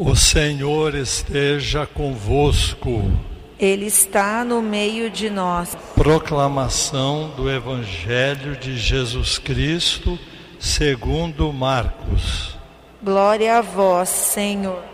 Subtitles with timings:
[0.00, 3.02] O Senhor esteja convosco.
[3.58, 5.76] Ele está no meio de nós.
[5.96, 10.16] Proclamação do Evangelho de Jesus Cristo,
[10.56, 12.56] segundo Marcos.
[13.02, 14.84] Glória a vós, Senhor.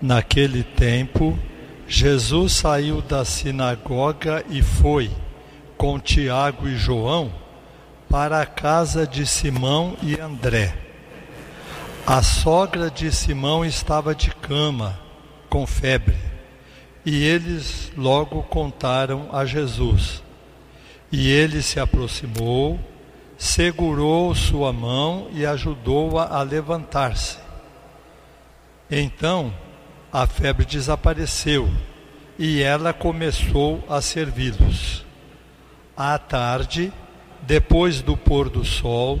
[0.00, 1.38] Naquele tempo,
[1.86, 5.10] Jesus saiu da sinagoga e foi,
[5.76, 7.30] com Tiago e João,
[8.08, 10.81] para a casa de Simão e André.
[12.04, 14.98] A sogra de Simão estava de cama,
[15.48, 16.16] com febre,
[17.06, 20.20] e eles logo contaram a Jesus.
[21.12, 22.80] E ele se aproximou,
[23.38, 27.38] segurou sua mão e ajudou-a a, a levantar-se.
[28.90, 29.54] Então
[30.12, 31.70] a febre desapareceu
[32.36, 35.04] e ela começou a servi-los.
[35.96, 36.92] À tarde,
[37.42, 39.20] depois do pôr do sol,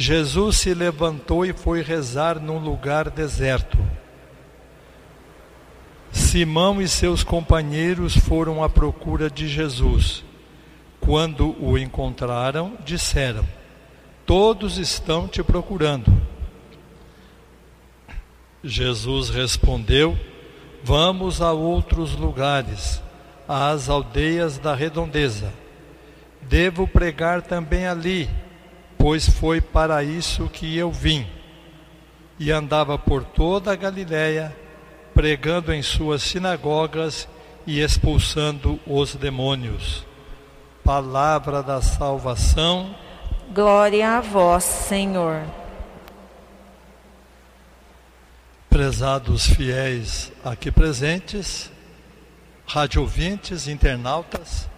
[0.00, 3.76] Jesus se levantou e foi rezar num lugar deserto.
[6.12, 10.24] Simão e seus companheiros foram à procura de Jesus.
[11.00, 13.44] Quando o encontraram, disseram:
[14.24, 16.12] Todos estão te procurando.
[18.62, 20.16] Jesus respondeu:
[20.84, 23.02] Vamos a outros lugares,
[23.48, 25.52] às aldeias da redondeza.
[26.42, 28.30] Devo pregar também ali
[28.98, 31.26] pois foi para isso que eu vim.
[32.38, 34.54] E andava por toda a Galiléia,
[35.14, 37.28] pregando em suas sinagogas
[37.66, 40.04] e expulsando os demônios.
[40.84, 42.94] Palavra da salvação.
[43.52, 45.42] Glória a vós, Senhor.
[48.68, 51.70] Prezados fiéis aqui presentes,
[52.66, 54.68] rádio ouvintes, internautas,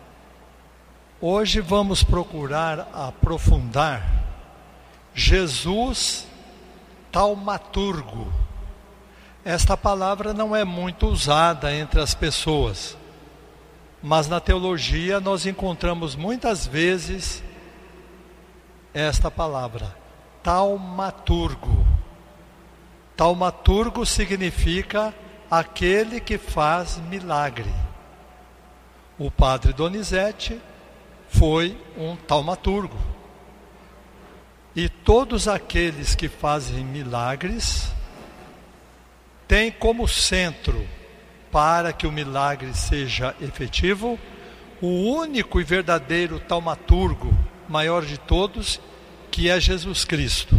[1.23, 4.25] Hoje vamos procurar aprofundar
[5.15, 6.27] Jesus
[7.13, 8.33] taumaturgo.
[9.45, 12.97] Esta palavra não é muito usada entre as pessoas,
[14.03, 17.43] mas na teologia nós encontramos muitas vezes
[18.95, 19.95] esta palavra,
[20.43, 21.85] taumaturgo.
[23.15, 25.15] Taumaturgo significa
[25.51, 27.71] aquele que faz milagre.
[29.19, 30.59] O padre Donizete
[31.31, 32.99] foi um taumaturgo.
[34.75, 37.91] E todos aqueles que fazem milagres
[39.49, 40.87] têm como centro,
[41.51, 44.19] para que o milagre seja efetivo,
[44.81, 47.33] o único e verdadeiro taumaturgo,
[47.69, 48.81] maior de todos,
[49.31, 50.57] que é Jesus Cristo.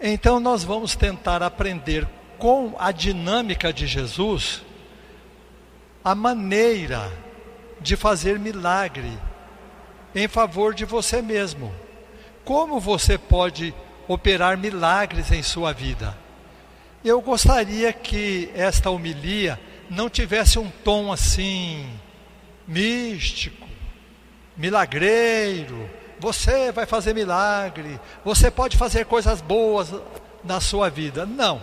[0.00, 2.06] Então nós vamos tentar aprender
[2.38, 4.62] com a dinâmica de Jesus
[6.04, 7.27] a maneira
[7.80, 9.18] de fazer milagre
[10.14, 11.72] em favor de você mesmo.
[12.44, 13.74] Como você pode
[14.06, 16.16] operar milagres em sua vida?
[17.04, 21.88] Eu gostaria que esta homilia não tivesse um tom assim
[22.66, 23.68] místico,
[24.56, 25.88] milagreiro.
[26.18, 29.94] Você vai fazer milagre, você pode fazer coisas boas
[30.42, 31.24] na sua vida.
[31.24, 31.62] Não.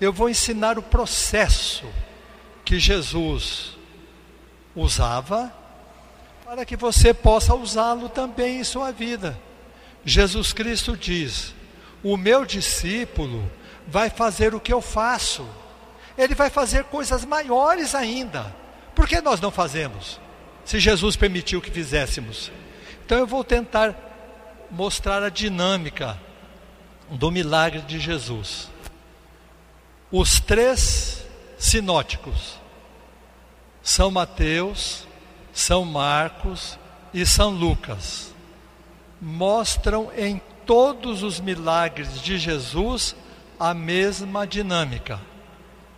[0.00, 1.86] Eu vou ensinar o processo
[2.64, 3.78] que Jesus
[4.74, 5.52] usava,
[6.44, 9.38] para que você possa usá-lo também em sua vida.
[10.04, 11.54] Jesus Cristo diz:
[12.02, 13.50] O meu discípulo
[13.86, 15.46] vai fazer o que eu faço,
[16.16, 18.54] ele vai fazer coisas maiores ainda.
[18.94, 20.20] Por que nós não fazemos?
[20.64, 22.50] Se Jesus permitiu que fizéssemos.
[23.04, 23.94] Então eu vou tentar
[24.70, 26.18] mostrar a dinâmica
[27.10, 28.68] do milagre de Jesus.
[30.12, 31.24] Os três
[31.58, 32.59] sinóticos
[33.82, 35.06] são Mateus,
[35.52, 36.78] São Marcos
[37.12, 38.30] e São Lucas
[39.20, 43.14] mostram em todos os milagres de Jesus
[43.58, 45.20] a mesma dinâmica.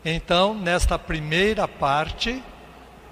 [0.05, 2.43] Então, nesta primeira parte,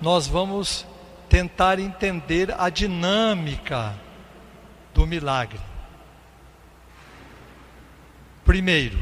[0.01, 0.85] nós vamos
[1.29, 3.95] tentar entender a dinâmica
[4.93, 5.61] do milagre.
[8.45, 8.99] Primeiro,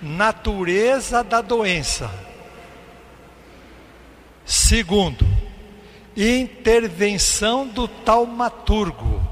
[0.00, 2.08] natureza da doença.
[4.68, 5.26] Segundo,
[6.14, 9.26] intervenção do taumaturgo.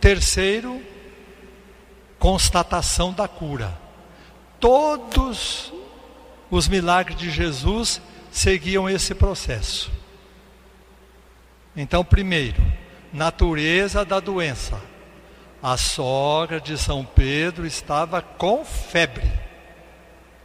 [0.00, 0.80] Terceiro,
[2.18, 3.78] constatação da cura.
[4.58, 5.70] Todos
[6.50, 8.00] os milagres de Jesus
[8.32, 9.92] seguiam esse processo.
[11.76, 12.62] Então, primeiro,
[13.12, 14.80] natureza da doença.
[15.62, 19.30] A sogra de São Pedro estava com febre.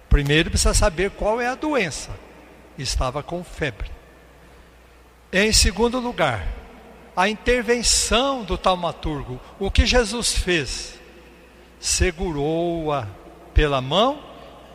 [0.09, 2.11] Primeiro precisa saber qual é a doença.
[2.81, 3.91] Estava com febre.
[5.31, 6.45] Em segundo lugar,
[7.15, 9.39] a intervenção do taumaturgo.
[9.59, 10.99] O que Jesus fez?
[11.79, 13.07] Segurou-a
[13.53, 14.21] pela mão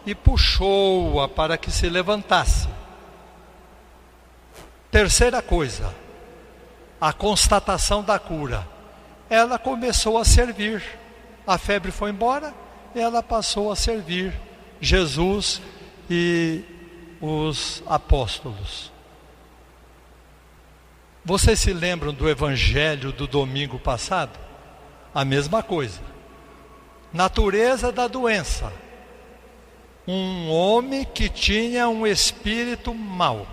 [0.04, 2.68] e puxou-a para que se levantasse.
[4.90, 5.94] Terceira coisa,
[7.00, 8.66] a constatação da cura.
[9.28, 10.82] Ela começou a servir.
[11.46, 12.54] A febre foi embora,
[12.94, 14.32] ela passou a servir
[14.80, 15.60] Jesus
[16.08, 16.64] e
[17.20, 18.92] os apóstolos.
[21.24, 24.38] Vocês se lembram do evangelho do domingo passado?
[25.14, 26.00] A mesma coisa.
[27.12, 28.72] Natureza da doença.
[30.06, 33.46] Um homem que tinha um espírito mau.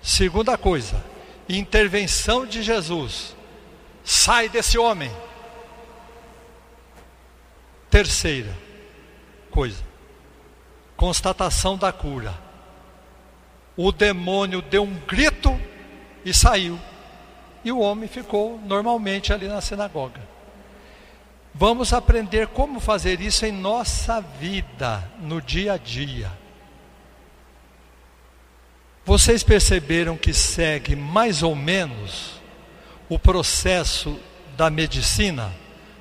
[0.00, 1.04] Segunda coisa,
[1.48, 3.34] intervenção de Jesus.
[4.04, 5.10] Sai desse homem.
[7.90, 8.54] Terceira
[9.50, 9.82] coisa,
[10.98, 12.34] constatação da cura.
[13.76, 15.58] O demônio deu um grito
[16.24, 16.78] e saiu.
[17.64, 20.20] E o homem ficou normalmente ali na sinagoga.
[21.54, 26.30] Vamos aprender como fazer isso em nossa vida, no dia a dia.
[29.04, 32.40] Vocês perceberam que segue mais ou menos
[33.08, 34.18] o processo
[34.56, 35.52] da medicina?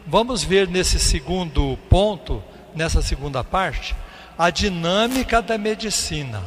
[0.06, 2.44] Vamos ver nesse segundo ponto,
[2.76, 3.96] nessa segunda parte,
[4.38, 6.44] a dinâmica da medicina.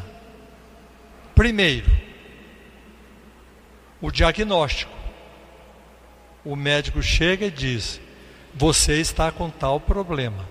[1.34, 1.90] Primeiro,
[4.00, 4.92] o diagnóstico.
[6.44, 8.00] O médico chega e diz:
[8.54, 10.48] Você está com tal problema.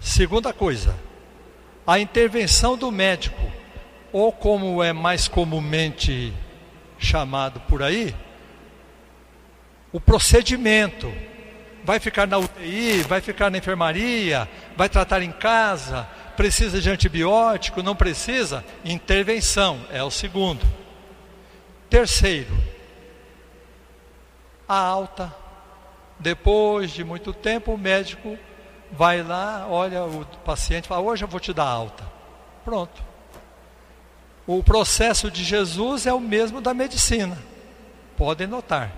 [0.00, 0.94] Segunda coisa,
[1.86, 3.40] a intervenção do médico,
[4.12, 6.32] ou como é mais comumente
[6.98, 8.14] chamado por aí,
[9.92, 11.12] o procedimento.
[11.84, 17.82] Vai ficar na UTI, vai ficar na enfermaria, vai tratar em casa, precisa de antibiótico,
[17.82, 18.64] não precisa?
[18.84, 20.64] Intervenção, é o segundo.
[21.88, 22.56] Terceiro,
[24.68, 25.34] a alta.
[26.18, 28.36] Depois de muito tempo, o médico
[28.90, 32.04] vai lá, olha o paciente fala: Hoje eu vou te dar alta.
[32.64, 33.02] Pronto.
[34.46, 37.38] O processo de Jesus é o mesmo da medicina.
[38.16, 38.90] Podem notar.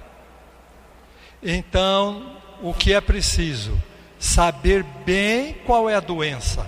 [1.42, 3.80] Então, o que é preciso?
[4.18, 6.66] Saber bem qual é a doença.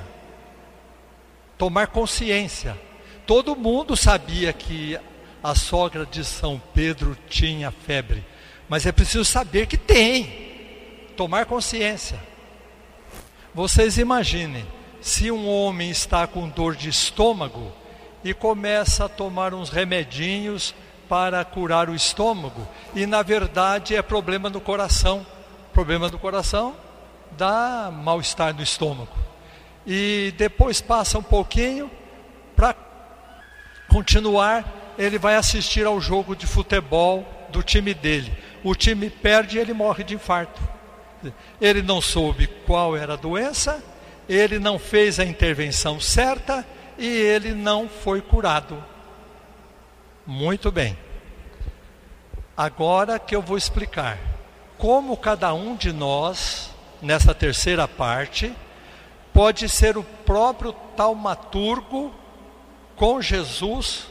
[1.59, 2.79] Tomar consciência.
[3.27, 4.99] Todo mundo sabia que
[5.43, 8.25] a sogra de São Pedro tinha febre.
[8.69, 11.13] Mas é preciso saber que tem.
[11.17, 12.19] Tomar consciência.
[13.55, 14.65] Vocês imaginem,
[15.01, 17.71] se um homem está com dor de estômago
[18.25, 20.75] e começa a tomar uns remedinhos
[21.07, 25.27] para curar o estômago, e na verdade é problema no coração.
[25.73, 26.77] Problema do coração
[27.33, 29.17] dá mal-estar no estômago.
[29.87, 31.91] E depois passa um pouquinho
[32.55, 32.75] para
[33.89, 38.33] continuar ele vai assistir ao jogo de futebol do time dele.
[38.63, 40.61] O time perde e ele morre de infarto.
[41.61, 43.83] Ele não soube qual era a doença,
[44.29, 46.67] ele não fez a intervenção certa
[46.99, 48.83] e ele não foi curado.
[50.27, 50.97] Muito bem.
[52.57, 54.19] Agora que eu vou explicar
[54.83, 56.69] como cada um de nós,
[57.01, 58.53] nessa terceira parte,
[59.33, 62.13] pode ser o próprio taumaturgo
[62.97, 64.09] com Jesus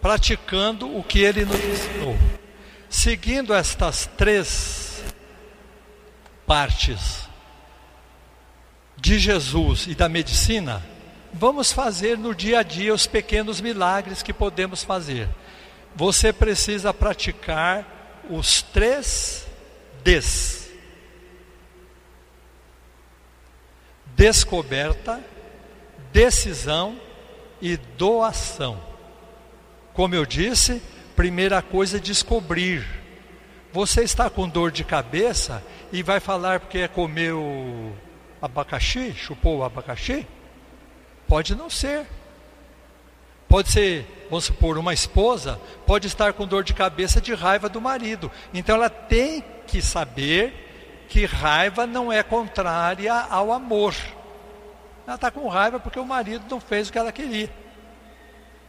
[0.00, 2.16] praticando o que ele nos ensinou.
[2.88, 5.04] Seguindo estas três
[6.46, 7.28] partes
[8.96, 10.82] de Jesus e da medicina,
[11.30, 15.28] vamos fazer no dia a dia os pequenos milagres que podemos fazer.
[15.94, 19.49] Você precisa praticar os três
[20.02, 20.70] Ds:
[24.16, 25.22] descoberta,
[26.12, 27.00] decisão
[27.60, 28.80] e doação.
[29.94, 30.82] Como eu disse,
[31.16, 32.86] primeira coisa é descobrir.
[33.72, 37.94] Você está com dor de cabeça e vai falar porque comeu
[38.42, 40.26] abacaxi, chupou o abacaxi?
[41.28, 42.06] Pode não ser.
[43.48, 47.80] Pode ser, vamos supor, uma esposa pode estar com dor de cabeça de raiva do
[47.80, 48.30] marido.
[48.54, 53.94] Então ela tem que saber que raiva não é contrária ao amor.
[55.06, 57.50] Ela está com raiva porque o marido não fez o que ela queria.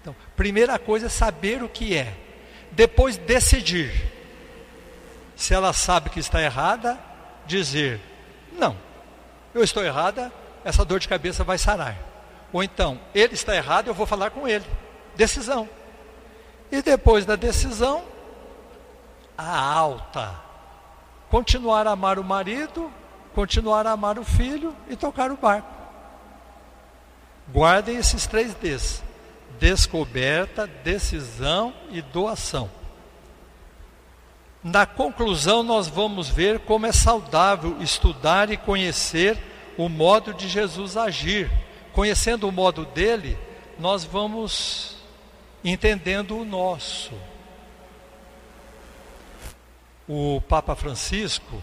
[0.01, 2.13] Então, primeira coisa é saber o que é.
[2.72, 3.91] Depois decidir.
[5.36, 6.98] Se ela sabe que está errada,
[7.46, 8.00] dizer:
[8.58, 8.75] não,
[9.53, 10.31] Eu estou errada,
[10.63, 11.98] essa dor de cabeça vai sarar.
[12.53, 14.65] Ou então, ele está errado, eu vou falar com ele.
[15.15, 15.67] Decisão.
[16.72, 18.03] E depois da decisão,
[19.38, 20.50] a alta.
[21.32, 22.92] Continuar a amar o marido,
[23.34, 25.74] continuar a amar o filho e tocar o barco.
[27.54, 29.02] Guardem esses três Ds:
[29.58, 32.70] descoberta, decisão e doação.
[34.62, 39.42] Na conclusão, nós vamos ver como é saudável estudar e conhecer
[39.78, 41.50] o modo de Jesus agir.
[41.94, 43.38] Conhecendo o modo dele,
[43.80, 44.98] nós vamos
[45.64, 47.14] entendendo o nosso.
[50.08, 51.62] O Papa Francisco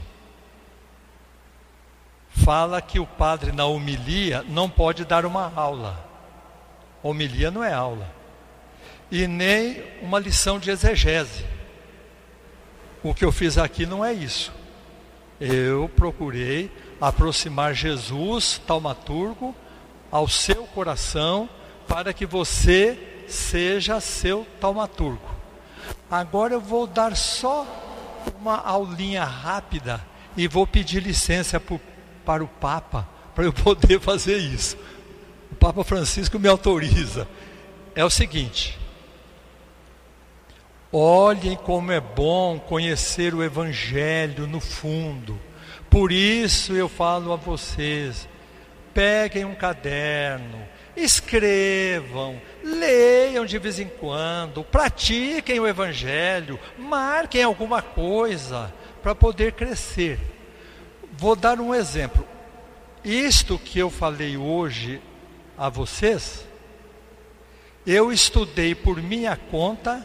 [2.31, 6.09] fala que o padre na homilia não pode dar uma aula.
[7.03, 8.11] Homilia não é aula.
[9.11, 11.45] E nem uma lição de exegese.
[13.03, 14.53] O que eu fiz aqui não é isso.
[15.41, 19.55] Eu procurei aproximar Jesus, taumaturgo,
[20.11, 21.49] ao seu coração,
[21.87, 25.29] para que você seja seu taumaturgo.
[26.11, 27.67] Agora eu vou dar só
[28.41, 30.05] uma aulinha rápida
[30.37, 31.81] e vou pedir licença pro,
[32.25, 34.77] para o Papa para eu poder fazer isso.
[35.53, 37.29] O Papa Francisco me autoriza.
[37.95, 38.77] É o seguinte:
[40.93, 45.39] olhem como é bom conhecer o Evangelho no fundo.
[45.89, 48.29] Por isso eu falo a vocês:
[48.93, 50.59] peguem um caderno,
[50.99, 60.19] escrevam, leiam de vez em quando, pratiquem o Evangelho, marquem alguma coisa para poder crescer.
[61.13, 62.27] Vou dar um exemplo.
[63.05, 65.01] Isto que eu falei hoje
[65.57, 66.47] a vocês,
[67.87, 70.05] eu estudei por minha conta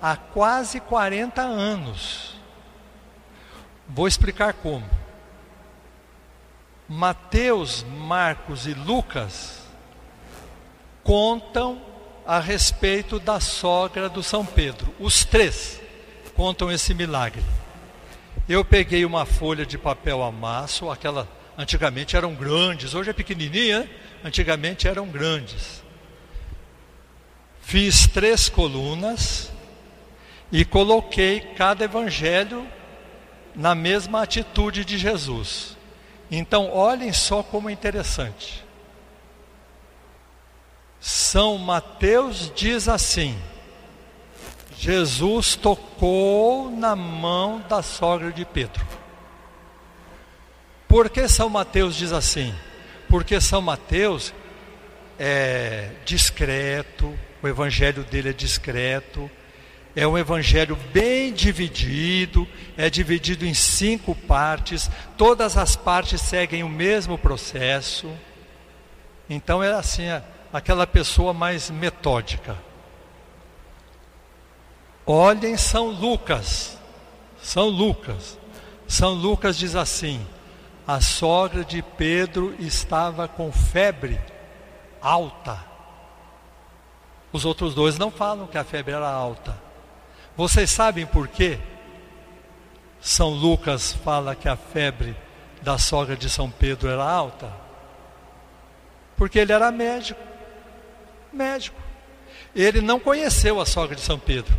[0.00, 2.36] há quase 40 anos.
[3.88, 4.88] Vou explicar como.
[6.88, 9.61] Mateus, Marcos e Lucas
[11.02, 11.80] contam
[12.26, 14.94] a respeito da sogra do São Pedro.
[14.98, 15.80] Os três
[16.34, 17.42] contam esse milagre.
[18.48, 23.90] Eu peguei uma folha de papel amasso, aquela antigamente eram grandes, hoje é pequenininha, né?
[24.24, 25.82] antigamente eram grandes.
[27.60, 29.50] Fiz três colunas
[30.50, 32.66] e coloquei cada evangelho
[33.54, 35.76] na mesma atitude de Jesus.
[36.30, 38.64] Então, olhem só como é interessante.
[41.02, 43.36] São Mateus diz assim:
[44.78, 48.86] Jesus tocou na mão da sogra de Pedro.
[50.86, 52.54] Por que São Mateus diz assim?
[53.08, 54.32] Porque São Mateus
[55.18, 59.28] é discreto, o evangelho dele é discreto,
[59.96, 66.68] é um evangelho bem dividido, é dividido em cinco partes, todas as partes seguem o
[66.68, 68.08] mesmo processo.
[69.28, 70.04] Então é assim,
[70.52, 72.56] aquela pessoa mais metódica.
[75.06, 76.78] Olhem São Lucas.
[77.42, 78.38] São Lucas.
[78.86, 80.24] São Lucas diz assim:
[80.86, 84.20] a sogra de Pedro estava com febre
[85.00, 85.58] alta.
[87.32, 89.58] Os outros dois não falam que a febre era alta.
[90.36, 91.58] Vocês sabem por quê?
[93.00, 95.16] São Lucas fala que a febre
[95.62, 97.52] da sogra de São Pedro era alta?
[99.16, 100.31] Porque ele era médico.
[101.32, 101.80] Médico.
[102.54, 104.54] Ele não conheceu a sogra de São Pedro.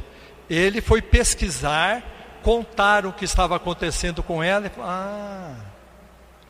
[0.49, 2.03] Ele foi pesquisar,
[2.41, 5.55] contar o que estava acontecendo com ela e falou: Ah,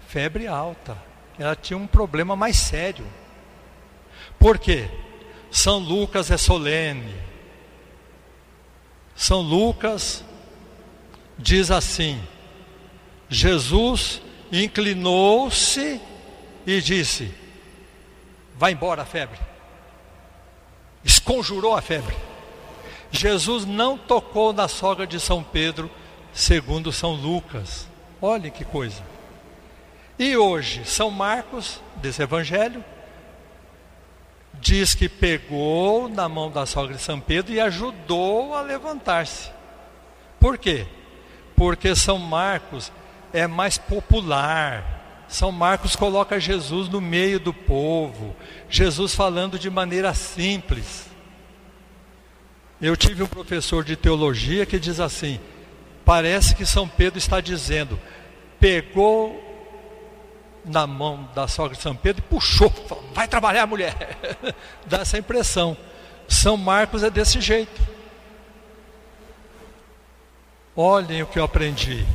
[0.08, 0.98] febre alta.
[1.38, 3.06] Ela tinha um problema mais sério.
[4.40, 4.90] Por quê?
[5.52, 7.16] São Lucas é solene.
[9.16, 10.24] São Lucas
[11.38, 12.22] diz assim:
[13.30, 16.00] Jesus inclinou-se
[16.66, 17.34] e disse:
[18.56, 19.40] Vai embora a febre.
[21.04, 22.16] Esconjurou a febre.
[23.12, 25.90] Jesus não tocou na sogra de São Pedro,
[26.34, 27.88] segundo São Lucas.
[28.22, 29.04] Olhe que coisa.
[30.18, 32.84] E hoje, São Marcos, desse evangelho,
[34.54, 39.52] diz que pegou na mão da sogra de São Pedro e ajudou a levantar-se.
[40.40, 40.88] Por quê?
[41.56, 42.92] Porque São Marcos
[43.34, 45.03] é mais popular.
[45.34, 48.36] São Marcos coloca Jesus no meio do povo,
[48.70, 51.08] Jesus falando de maneira simples.
[52.80, 55.40] Eu tive um professor de teologia que diz assim:
[56.06, 58.00] parece que São Pedro está dizendo,
[58.60, 59.42] pegou
[60.64, 64.20] na mão da sogra de São Pedro e puxou, falou, vai trabalhar, mulher.
[64.86, 65.76] Dá essa impressão.
[66.28, 67.82] São Marcos é desse jeito.
[70.76, 72.06] Olhem o que eu aprendi.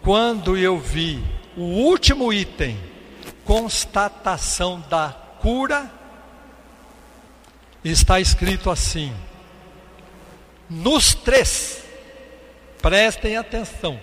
[0.00, 2.78] Quando eu vi o último item
[3.50, 5.08] constatação da
[5.40, 5.90] cura,
[7.84, 9.12] está escrito assim:
[10.68, 11.82] nos três,
[12.80, 14.00] prestem atenção,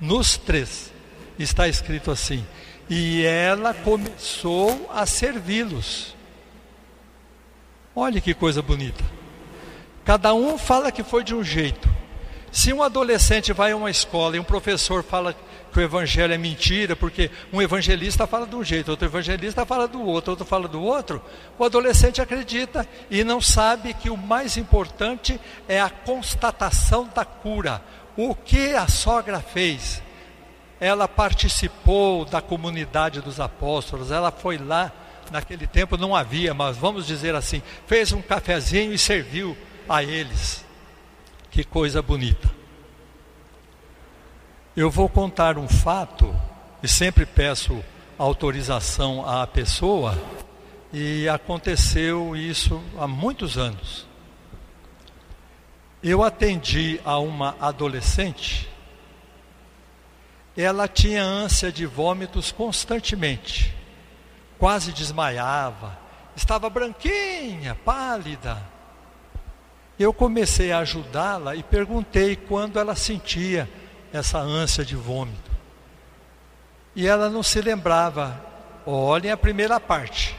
[0.00, 0.92] nos três,
[1.38, 2.44] está escrito assim:
[2.90, 6.16] e ela começou a servi-los.
[7.94, 9.04] Olha que coisa bonita.
[10.04, 11.88] Cada um fala que foi de um jeito.
[12.50, 15.36] Se um adolescente vai a uma escola e um professor fala
[15.72, 19.88] que o evangelho é mentira, porque um evangelista fala de um jeito, outro evangelista fala
[19.88, 21.22] do outro, outro fala do outro,
[21.58, 27.82] o adolescente acredita e não sabe que o mais importante é a constatação da cura.
[28.16, 30.02] O que a sogra fez?
[30.78, 34.92] Ela participou da comunidade dos apóstolos, ela foi lá,
[35.30, 39.56] naquele tempo não havia, mas vamos dizer assim, fez um cafezinho e serviu
[39.88, 40.64] a eles.
[41.50, 42.61] Que coisa bonita.
[44.74, 46.34] Eu vou contar um fato,
[46.82, 47.84] e sempre peço
[48.16, 50.18] autorização à pessoa,
[50.90, 54.06] e aconteceu isso há muitos anos.
[56.02, 58.66] Eu atendi a uma adolescente,
[60.56, 63.76] ela tinha ânsia de vômitos constantemente,
[64.58, 65.98] quase desmaiava,
[66.34, 68.62] estava branquinha, pálida.
[69.98, 73.68] Eu comecei a ajudá-la e perguntei quando ela sentia
[74.12, 75.50] essa ânsia de vômito.
[76.94, 78.38] E ela não se lembrava.
[78.84, 80.36] Olhem a primeira parte.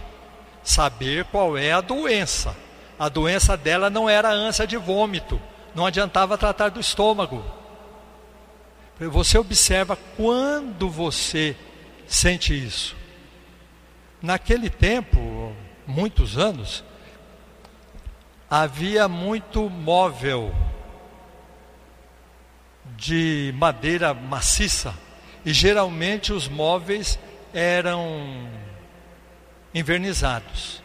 [0.63, 2.56] Saber qual é a doença.
[3.00, 5.42] A doença dela não era ânsia de vômito.
[5.74, 7.44] Não adiantava tratar do estômago.
[9.00, 11.56] Você observa quando você
[12.08, 12.96] sente isso.
[14.22, 15.53] Naquele tempo,
[15.86, 16.84] muitos anos,
[18.50, 20.53] havia muito móvel
[22.98, 24.94] de madeira maciça
[25.46, 27.20] e geralmente os móveis
[27.54, 28.48] eram
[29.74, 30.82] invernizados.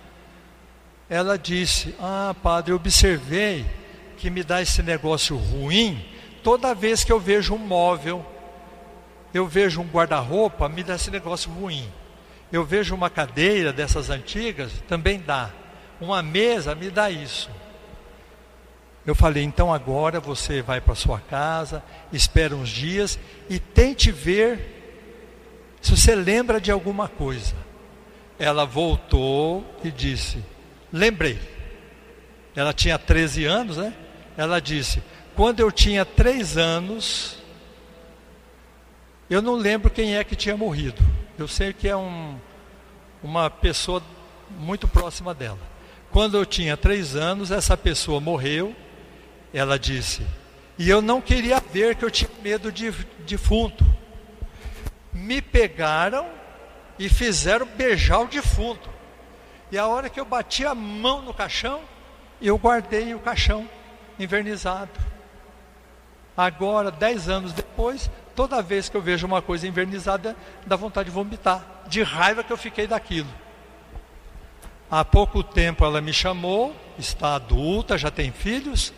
[1.09, 3.65] Ela disse: Ah, padre, observei
[4.17, 6.05] que me dá esse negócio ruim
[6.43, 8.25] toda vez que eu vejo um móvel,
[9.35, 11.87] eu vejo um guarda-roupa, me dá esse negócio ruim.
[12.51, 15.51] Eu vejo uma cadeira dessas antigas, também dá.
[16.01, 17.51] Uma mesa me dá isso.
[19.09, 23.19] Eu falei, então agora você vai para sua casa, espera uns dias
[23.49, 27.55] e tente ver se você lembra de alguma coisa.
[28.39, 30.45] Ela voltou e disse:
[30.93, 31.41] Lembrei.
[32.55, 33.95] Ela tinha 13 anos, né?
[34.37, 35.03] Ela disse:
[35.35, 37.39] Quando eu tinha 3 anos,
[39.31, 41.03] eu não lembro quem é que tinha morrido.
[41.39, 42.39] Eu sei que é um,
[43.23, 44.03] uma pessoa
[44.51, 45.59] muito próxima dela.
[46.11, 48.77] Quando eu tinha 3 anos, essa pessoa morreu
[49.53, 50.27] ela disse.
[50.79, 52.91] E eu não queria ver que eu tinha medo de
[53.27, 53.85] defunto.
[55.13, 56.27] Me pegaram
[56.99, 58.89] e fizeram beijar o defunto.
[59.71, 61.81] E a hora que eu bati a mão no caixão,
[62.41, 63.69] eu guardei o caixão
[64.19, 64.91] invernizado.
[66.37, 71.15] Agora, dez anos depois, toda vez que eu vejo uma coisa invernizada, dá vontade de
[71.15, 73.29] vomitar, de raiva que eu fiquei daquilo.
[74.89, 78.93] Há pouco tempo ela me chamou, está adulta, já tem filhos,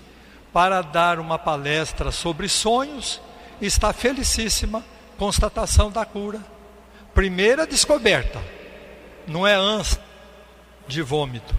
[0.53, 3.21] para dar uma palestra sobre sonhos,
[3.61, 4.85] está felicíssima,
[5.17, 6.41] constatação da cura.
[7.15, 8.43] Primeira descoberta,
[9.27, 10.01] não é ânsia
[10.87, 11.55] de vômito,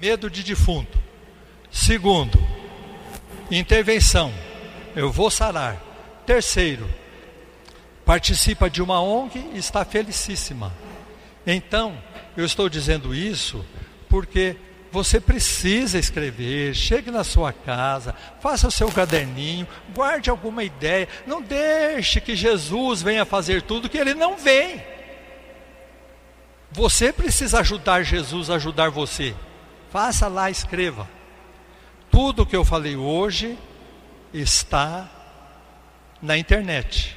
[0.00, 0.98] medo de defunto.
[1.70, 2.38] Segundo,
[3.50, 4.32] intervenção,
[4.96, 5.76] eu vou sarar.
[6.24, 6.88] Terceiro,
[8.04, 10.72] participa de uma ONG e está felicíssima.
[11.46, 12.02] Então,
[12.36, 13.64] eu estou dizendo isso
[14.08, 14.56] porque
[14.90, 21.42] você precisa escrever, chegue na sua casa, faça o seu caderninho, guarde alguma ideia, não
[21.42, 24.82] deixe que Jesus venha fazer tudo que ele não vem.
[26.70, 29.34] Você precisa ajudar Jesus a ajudar você.
[29.90, 31.08] Faça lá, escreva.
[32.10, 33.58] Tudo que eu falei hoje
[34.32, 35.08] está
[36.20, 37.16] na internet.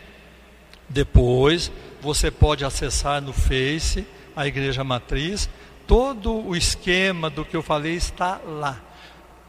[0.87, 4.05] Depois você pode acessar no Face
[4.35, 5.49] a Igreja Matriz
[5.91, 8.79] todo o esquema do que eu falei está lá.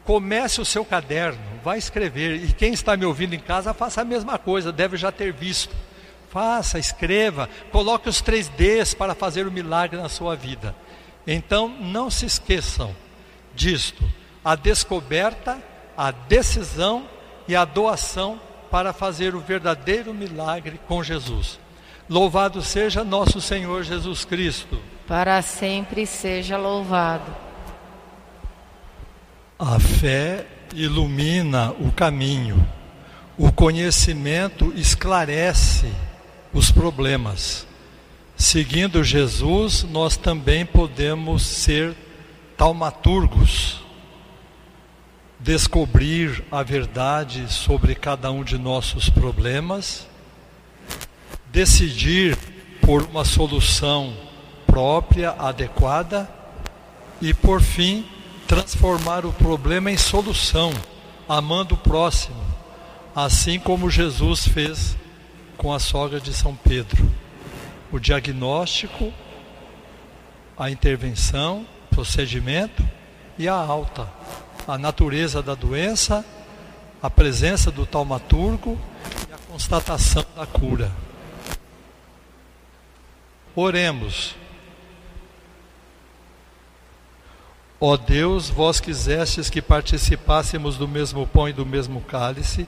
[0.03, 2.43] Comece o seu caderno, vai escrever.
[2.43, 5.73] E quem está me ouvindo em casa, faça a mesma coisa, deve já ter visto.
[6.29, 10.75] Faça, escreva, coloque os três Ds para fazer o milagre na sua vida.
[11.25, 12.93] Então, não se esqueçam
[13.55, 14.03] disto:
[14.43, 15.63] a descoberta,
[15.95, 17.07] a decisão
[17.47, 18.37] e a doação
[18.69, 21.57] para fazer o verdadeiro milagre com Jesus.
[22.09, 27.35] Louvado seja nosso Senhor Jesus Cristo para sempre seja louvado.
[29.59, 32.67] A fé ilumina o caminho,
[33.37, 35.91] o conhecimento esclarece
[36.53, 37.65] os problemas,
[38.35, 41.95] Seguindo Jesus, nós também podemos ser
[42.57, 43.81] taumaturgos,
[45.39, 50.07] descobrir a verdade sobre cada um de nossos problemas,
[51.51, 52.37] decidir
[52.81, 54.13] por uma solução
[54.73, 56.27] própria, adequada
[57.21, 58.09] e, por fim,
[58.47, 60.73] transformar o problema em solução,
[61.29, 62.43] amando o próximo,
[63.15, 64.97] assim como Jesus fez
[65.57, 67.07] com a sogra de São Pedro.
[67.91, 69.13] O diagnóstico,
[70.57, 72.83] a intervenção, procedimento
[73.37, 74.11] e a alta,
[74.67, 76.25] a natureza da doença,
[76.99, 78.75] a presença do taumaturgo
[79.29, 80.91] e a constatação da cura.
[83.55, 84.41] Oremos.
[87.85, 92.65] Ó Deus, vós quisestes que participássemos do mesmo pão e do mesmo cálice,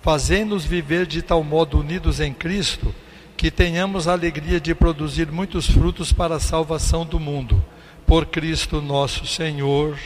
[0.00, 2.94] fazei-nos viver de tal modo unidos em Cristo,
[3.36, 7.60] que tenhamos a alegria de produzir muitos frutos para a salvação do mundo.
[8.06, 9.98] Por Cristo nosso Senhor.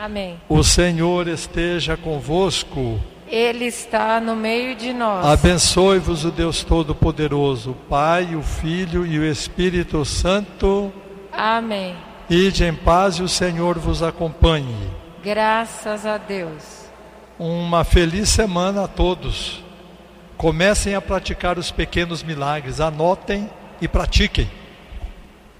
[0.00, 0.40] Amém.
[0.48, 2.98] O Senhor esteja convosco.
[3.28, 5.26] Ele está no meio de nós.
[5.26, 10.90] Abençoe-vos o Deus Todo-Poderoso, o Pai, o Filho e o Espírito Santo.
[11.30, 11.94] Amém.
[12.30, 14.88] Ide em paz e o Senhor vos acompanhe.
[15.20, 16.88] Graças a Deus.
[17.36, 19.64] Uma feliz semana a todos.
[20.36, 24.48] Comecem a praticar os pequenos milagres, anotem e pratiquem.